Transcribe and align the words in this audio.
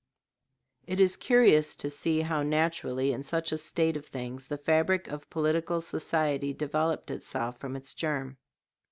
]It 0.93 0.99
is 0.99 1.15
curious 1.15 1.75
to 1.75 1.87
see 1.87 2.21
how 2.21 2.41
naturally 2.41 3.13
in 3.13 3.21
such 3.21 3.51
a 3.51 3.57
state 3.59 3.95
of 3.95 4.07
things 4.07 4.47
the 4.47 4.57
fabric 4.57 5.07
of 5.09 5.29
political 5.29 5.79
society 5.79 6.53
developed 6.53 7.11
itself 7.11 7.59
from 7.59 7.75
its 7.75 7.93
germ. 7.93 8.39